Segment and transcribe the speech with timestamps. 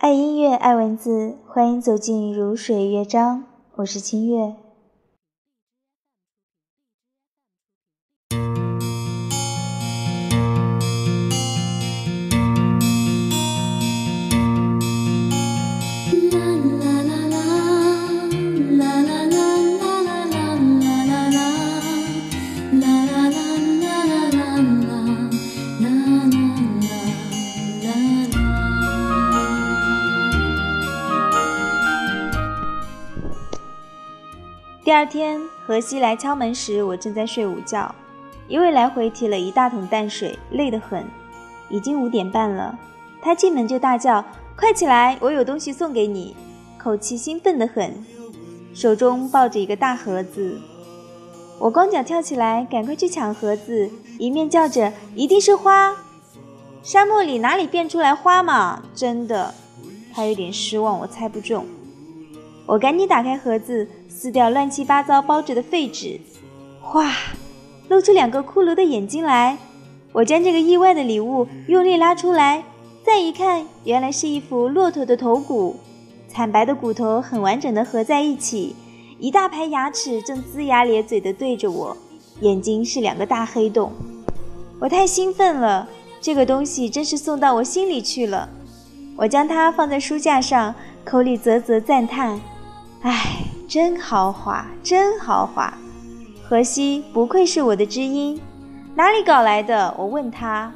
[0.00, 3.44] 爱音乐，爱文字，欢迎走进如水乐章。
[3.74, 4.54] 我是清月。
[34.90, 37.94] 第二天，荷西来敲门时，我正在睡午觉，
[38.48, 41.06] 因为来回提了一大桶淡水，累得很。
[41.68, 42.76] 已经五点半了，
[43.22, 44.24] 他进门就大叫
[44.58, 46.34] ：“快起来，我有东西送给你！”
[46.76, 48.04] 口气兴奋得很，
[48.74, 50.60] 手中抱着一个大盒子。
[51.60, 53.88] 我光脚跳起来，赶快去抢盒子，
[54.18, 55.96] 一面叫着：“一定是花！
[56.82, 58.82] 沙漠里哪里变出来花嘛？
[58.92, 59.54] 真的！”
[60.12, 61.64] 他有点失望，我猜不中。
[62.70, 63.86] 我赶紧打开盒子。
[64.08, 66.20] 撕掉乱七八糟包着的废纸，
[66.82, 67.10] 哗，
[67.88, 69.56] 露出两个骷髅的眼睛来。
[70.12, 72.62] 我将这个意外的礼物用力拉出来，
[73.02, 75.76] 再一看，原来是一副骆驼的头骨，
[76.28, 78.76] 惨白的骨头很完整的合在一起，
[79.18, 81.96] 一大排牙齿正龇牙咧嘴的对着我，
[82.40, 83.90] 眼睛是两个大黑洞。
[84.80, 85.88] 我太兴奋了，
[86.20, 88.48] 这个东西真是送到我心里去了。
[89.16, 92.38] 我将它放在书架上，口里啧啧赞叹
[93.02, 93.36] ：“唉。”
[93.70, 95.72] 真豪华，真豪华！
[96.42, 98.40] 荷西不愧是我的知音，
[98.96, 99.94] 哪里搞来的？
[99.96, 100.72] 我问他，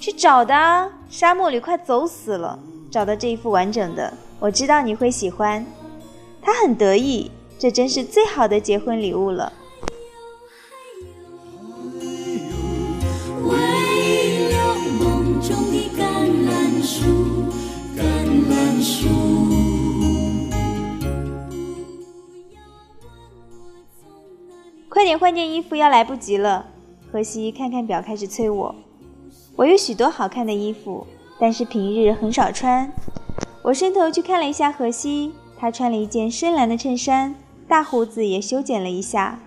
[0.00, 0.90] 去找的。
[1.08, 2.58] 沙漠里快走死了，
[2.90, 5.64] 找到这一副完整的，我知道你会喜欢。
[6.42, 9.52] 他很得意，这真是最好的结婚礼物了。
[16.82, 17.06] 树，
[17.96, 18.02] 橄
[18.50, 19.08] 榄树
[25.04, 26.64] 快点换件衣服，要来不及了。
[27.12, 28.74] 荷西看看表，开始催我。
[29.54, 31.06] 我有许多好看的衣服，
[31.38, 32.90] 但是平日很少穿。
[33.60, 37.34] 我伸头去看了一下荷西，他穿了一件深蓝的衬衫，
[37.68, 39.40] 大胡子也修剪了一下。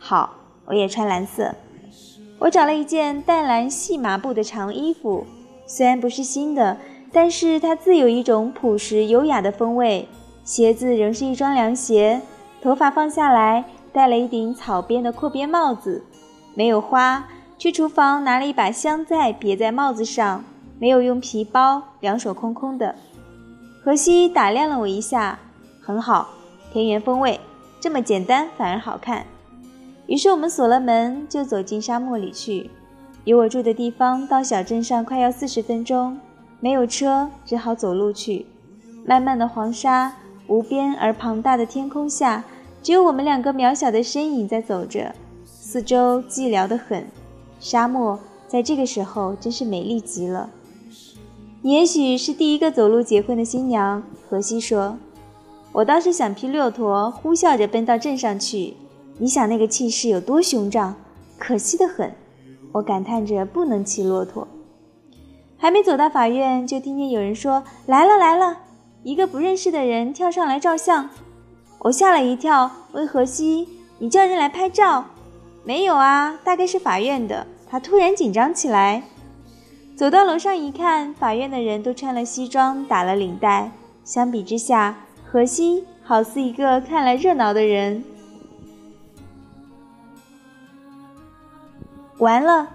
[0.00, 0.34] 好，
[0.66, 1.54] 我也穿蓝色。
[2.40, 5.24] 我找了一件淡蓝细麻布的长衣服，
[5.64, 6.78] 虽然不是新的，
[7.12, 10.08] 但是它自有一种朴实优雅的风味。
[10.42, 12.20] 鞋子仍是一双凉鞋，
[12.60, 13.64] 头发放下来。
[13.94, 16.04] 戴了一顶草编的阔边帽子，
[16.56, 17.28] 没有花。
[17.56, 20.42] 去厨房拿了一把香菜别在帽子上，
[20.80, 22.96] 没有用皮包，两手空空的。
[23.84, 25.38] 荷西打量了我一下，
[25.80, 26.30] 很好，
[26.72, 27.38] 田园风味，
[27.78, 29.24] 这么简单反而好看。
[30.08, 32.68] 于是我们锁了门，就走进沙漠里去。
[33.22, 36.18] 有我住的地方到小镇上快要四十分钟，
[36.58, 38.44] 没有车，只好走路去。
[39.06, 40.12] 漫漫的黄沙，
[40.48, 42.42] 无边而庞大的天空下。
[42.84, 45.14] 只有我们两个渺小的身影在走着，
[45.46, 47.06] 四周寂寥得很。
[47.58, 50.50] 沙漠在这个时候真是美丽极了。
[51.62, 54.98] 也许是第一个走路结婚的新娘，荷西说。
[55.72, 58.74] 我倒是想匹骆驼，呼啸着奔到镇上去。
[59.16, 60.94] 你想那个气势有多雄壮？
[61.38, 62.12] 可惜得很。
[62.72, 64.46] 我感叹着不能骑骆驼。
[65.56, 68.58] 还没走到法院，就听见有人说：“来了来了！”
[69.02, 71.08] 一个不认识的人跳上来照相。
[71.84, 73.68] 我吓了一跳，问荷西
[74.00, 75.04] ：“你叫人来拍照
[75.64, 79.02] ？”“没有啊，大概是法院的。”他突然紧张起来，
[79.94, 83.70] 走到楼上一看，法院的人都穿了西装，打了领带。
[84.02, 88.02] 相比之下，荷西好似一个看来热闹的人。
[92.16, 92.70] 完了，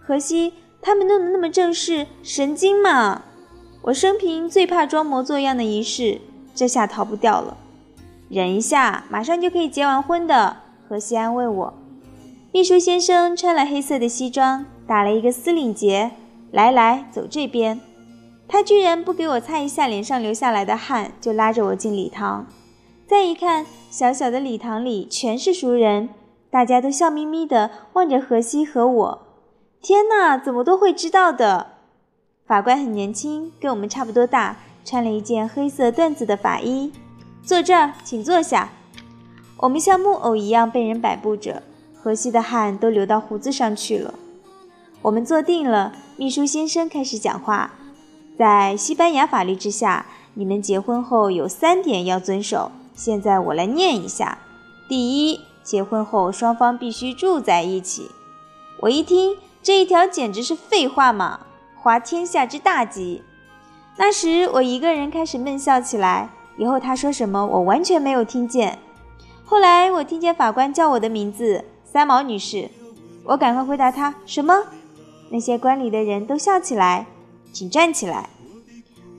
[0.00, 3.24] 荷西，他们弄得那么正式，神经嘛！
[3.82, 6.22] 我生平最怕装模作样的仪式，
[6.54, 7.58] 这下逃不掉了。
[8.28, 10.56] 忍一下，马上就可以结完婚的。
[10.88, 11.74] 荷西安慰我。
[12.52, 16.12] 秘书先生穿了黑色的西装，打了一个丝领结。
[16.50, 17.80] 来来，走这边。
[18.46, 22.46] 他居然不给我擦一下脸上流下来的汗，就拉着我进礼堂。
[23.06, 26.10] 再一看，小小的礼堂里全是熟人，
[26.50, 29.22] 大家都笑眯眯的望着荷西和我。
[29.82, 31.72] 天哪，怎么都会知道的？
[32.46, 36.92] 法官很年轻，跟我们差不多大，穿了一件黑色缎子的法衣。
[37.44, 38.70] 坐这儿，请坐下。
[39.58, 41.62] 我们像木偶一样被人摆布着，
[41.94, 44.14] 河西的汗都流到胡子上去了。
[45.02, 47.72] 我们坐定了，秘书先生开始讲话。
[48.38, 52.72] 在西班牙法律之下，你们结婚后有三点要遵守。
[52.94, 54.38] 现在我来念一下：
[54.88, 58.10] 第一，结婚后双方必须住在一起。
[58.80, 61.40] 我一听，这一条简直是废话嘛，
[61.80, 63.22] 滑天下之大稽。
[63.96, 68.78] 那时我一个人开始闷笑起来，以后他说什么我完全没有听见。
[69.44, 72.70] 后来我听见法官叫我的名字，三毛女士，
[73.24, 74.54] 我赶快回答他什么？
[75.30, 77.06] 那些观礼的人都笑起来，
[77.52, 78.28] 请站起来。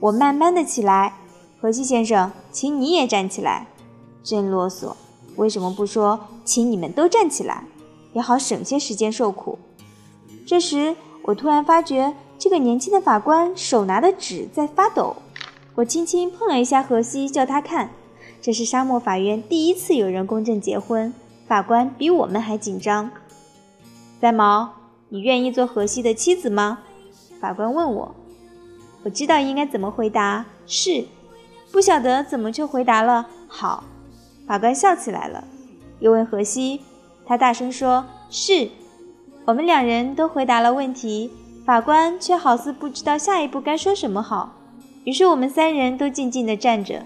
[0.00, 1.14] 我慢慢的起来，
[1.60, 3.66] 荷西先生，请你也站起来。
[4.22, 4.94] 真啰嗦，
[5.36, 7.64] 为什么不说请你们都站起来，
[8.12, 9.58] 也好省些时间受苦？
[10.46, 15.16] 这时我突然发觉这个年轻的法官手拿的纸在发抖，
[15.76, 17.90] 我轻轻碰了一下荷西，叫他看。
[18.40, 21.12] 这是沙漠法院第一次有人公证结婚，
[21.46, 23.10] 法官比我们还紧张。
[24.18, 24.70] 三毛，
[25.10, 26.78] 你愿意做荷西的妻子吗？
[27.38, 28.14] 法官问我。
[29.02, 31.04] 我知道应该怎么回答，是，
[31.70, 33.26] 不晓得怎么就回答了。
[33.46, 33.84] 好，
[34.46, 35.44] 法官笑起来了，
[36.00, 36.80] 又问荷西，
[37.26, 38.70] 他大声说：“是。”
[39.44, 41.30] 我们两人都回答了问题，
[41.66, 44.54] 法官却好似不知道下一步该说什么好。
[45.06, 47.04] 于是我们三人都静静地站着。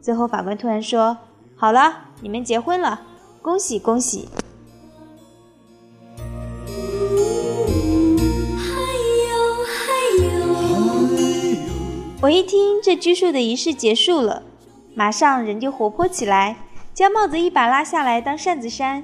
[0.00, 1.18] 最后，法官突然说
[1.58, 3.00] ：“好了，你们结婚了，
[3.42, 4.28] 恭喜恭喜！”
[12.22, 14.44] 我一听这拘束的仪式结束了，
[14.94, 16.56] 马上人就活泼起来，
[16.94, 19.02] 将帽子一把拉下来当扇子扇。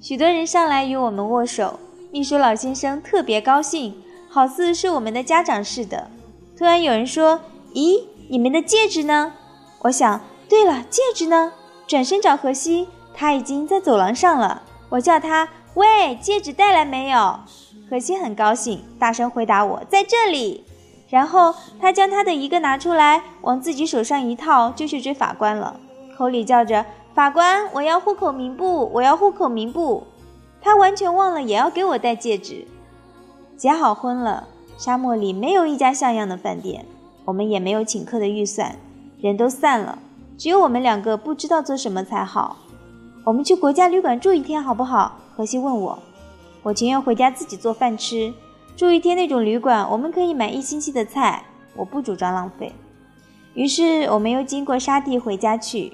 [0.00, 1.80] 许多人上来与我们握手，
[2.12, 3.96] 秘书老先生特别高兴，
[4.28, 6.08] 好似是我们的家长似的。
[6.56, 7.40] 突然有人说
[7.74, 9.32] ：“咦，你们的戒指呢？”
[9.82, 10.20] 我想。
[10.48, 11.52] 对了，戒指呢？
[11.86, 14.62] 转身找荷西，他已经在走廊上了。
[14.88, 17.38] 我叫他：“喂，戒指带来没有？”
[17.88, 20.64] 荷西很高兴，大声回答我：“在这里。”
[21.08, 25.78] 然后他将他的一个拿出来，往自己手上一套，就去追法官了，
[26.18, 26.84] 口里叫着
[27.14, 30.02] ：“法官，我要户口名簿，我要户口名簿。”
[30.60, 32.66] 他完全忘了也要给我戴戒指。
[33.56, 36.84] 结好婚了，沙漠里没有一家像样的饭店，
[37.30, 38.74] 我们也没有请客的预算，
[39.20, 40.00] 人都散了。
[40.36, 42.56] 只有我们两个不知道做什么才好。
[43.22, 45.16] 我们去国家旅馆住一天好不好？
[45.36, 45.96] 荷西问我。
[46.64, 48.34] 我情愿回家自己做饭吃。
[48.76, 51.44] 住一天那种旅馆，我们可以买一星期的菜。
[51.76, 52.72] 我不主张浪费。
[53.54, 55.92] 于是我们又经过沙地回家去。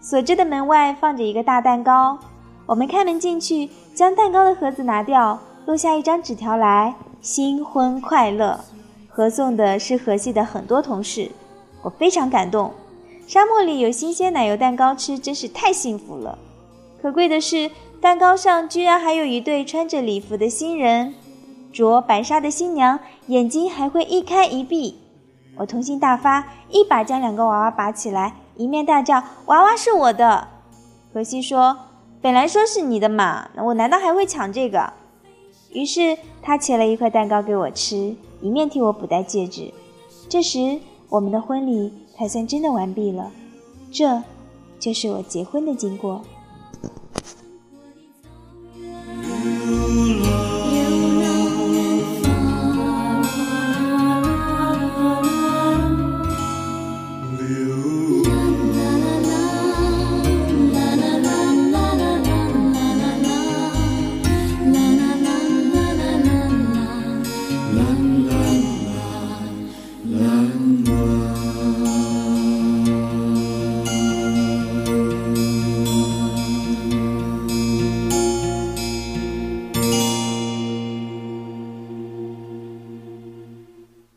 [0.00, 2.18] 锁着的门外放着一个大蛋糕。
[2.66, 8.58] 我们开门进去，将蛋糕的盒子拿掉，落下一张纸条来：新婚快乐。
[9.14, 11.30] 合送的是荷西的很多同事。
[11.82, 12.72] 我非常感动。
[13.26, 16.38] 沙漠里有新鲜奶油蛋糕吃，真是太幸福了。
[17.00, 17.70] 可贵的是，
[18.00, 21.14] 蛋糕上居然还有一对穿着礼服的新人，
[21.72, 24.98] 着白纱的新娘眼睛还会一开一闭。
[25.56, 30.48] 我童心大发，一把将两个娃娃拔起来，一面大叫：“娃娃是我的！”
[31.12, 31.76] 荷西说
[32.22, 34.92] ：“本来说是你的嘛，我难道还会抢这个？”
[35.72, 39.72] 于是他切了一块蛋糕给我吃，一面替我补戴戒指。
[40.28, 40.78] 这时，
[41.08, 41.92] 我们的婚礼。
[42.14, 43.32] 才算真的完毕了，
[43.90, 44.22] 这
[44.78, 46.20] 就是我结婚的经过。